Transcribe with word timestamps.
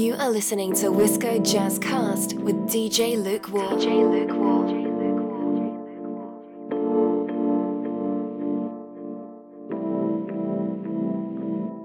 You 0.00 0.14
are 0.14 0.30
listening 0.30 0.72
to 0.76 0.86
Wisco 0.86 1.44
Jazz 1.44 1.78
Cast 1.78 2.32
with 2.38 2.56
DJ 2.70 3.22
Lukewarm. 3.22 3.78
DJ 3.78 4.10
Lukewarm. 4.10 4.70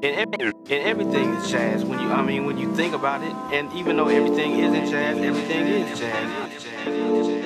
And, 0.01 0.33
and 0.33 0.71
everything 0.71 1.33
is 1.33 1.51
jazz 1.51 1.83
when 1.83 1.99
you 1.99 2.07
I 2.07 2.21
mean 2.21 2.45
when 2.45 2.57
you 2.57 2.73
think 2.73 2.93
about 2.93 3.21
it 3.21 3.33
and 3.53 3.69
even 3.73 3.97
though 3.97 4.07
everything 4.07 4.59
isn't 4.59 4.89
jazz 4.89 5.17
everything 5.17 5.67
is 5.67 5.99
jazz. 5.99 7.44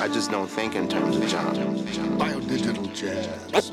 I 0.00 0.06
just 0.06 0.30
don't 0.30 0.46
think 0.46 0.76
in 0.76 0.88
terms 0.88 1.16
of 1.16 1.28
genre. 1.28 1.64
Biodigital 2.16 2.94
jazz. 2.94 3.70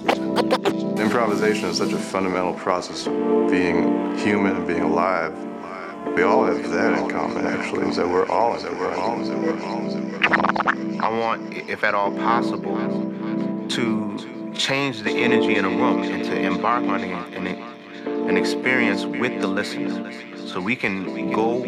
Improvisation 1.00 1.70
is 1.70 1.78
such 1.78 1.94
a 1.94 2.00
fundamental 2.00 2.56
process 2.56 3.06
of 3.06 3.14
being 3.52 4.18
human 4.18 4.56
and 4.56 4.66
being 4.66 4.82
alive. 4.82 5.38
We 6.16 6.24
all 6.24 6.44
have 6.46 6.72
that 6.72 6.98
in 6.98 7.10
common, 7.10 7.46
actually, 7.46 7.88
is 7.88 7.98
that 7.98 8.10
we're 8.10 8.28
all, 8.28 8.56
is 8.56 8.64
that 8.64 8.76
we're 8.76 8.96
all, 8.96 9.22
is 9.22 9.30
that 9.30 9.38
we're 9.40 9.62
all, 9.62 9.86
is 9.86 9.94
that 9.94 10.04
we're 10.04 10.98
all. 10.98 11.06
I 11.06 11.10
want, 11.10 11.54
if 11.54 11.84
at 11.84 11.94
all 11.94 12.12
possible, 12.12 12.76
to 13.70 14.52
change 14.56 15.04
the 15.04 15.12
energy 15.12 15.56
in 15.58 15.66
a 15.66 15.70
room 15.70 16.02
and 16.02 16.24
to 16.26 16.40
embark 16.40 16.86
on 16.86 17.02
an, 17.02 17.46
an 18.28 18.36
experience 18.36 19.06
with 19.06 19.42
the 19.42 19.48
listener 19.48 20.12
so 20.48 20.60
we 20.60 20.76
can 20.76 21.32
go 21.32 21.64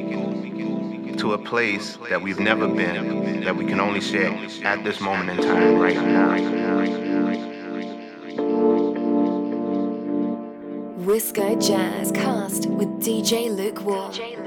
to 1.17 1.33
a 1.33 1.37
place 1.37 1.97
that 2.09 2.21
we've 2.21 2.39
never 2.39 2.67
been, 2.67 3.43
that 3.43 3.55
we 3.55 3.65
can 3.65 3.79
only 3.79 4.01
share 4.01 4.31
at 4.63 4.83
this 4.83 4.99
moment 4.99 5.29
in 5.31 5.45
time, 5.45 5.77
right 5.77 5.95
now. 5.95 6.37
Wisco 11.05 11.55
Jazz 11.65 12.11
Cast 12.11 12.67
with. 12.67 12.87
DJ 13.07 13.49
Lukewarm. 13.55 14.46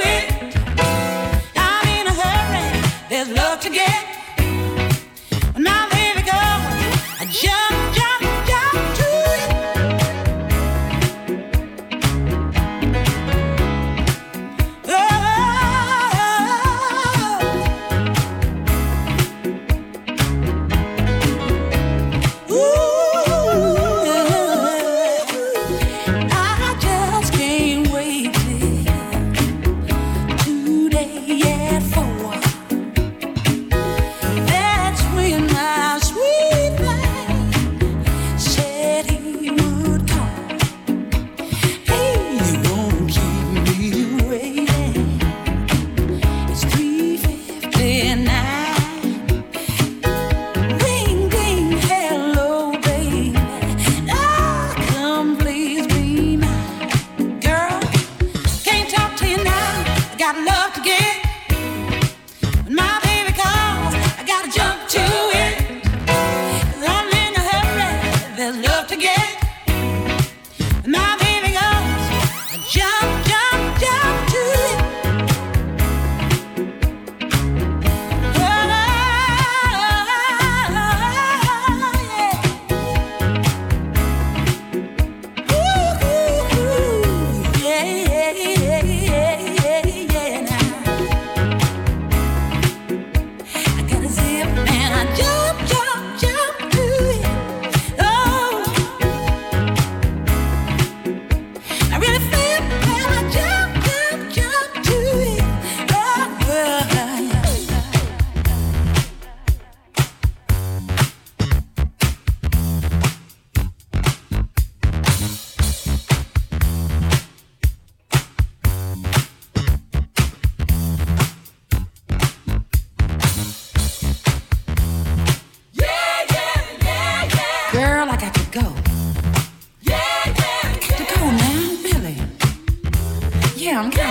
come, 133.81 133.89
come. 133.89 134.10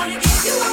wanna 0.00 0.18
get 0.18 0.44
you 0.46 0.69